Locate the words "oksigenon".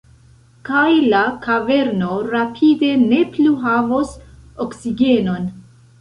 4.67-5.51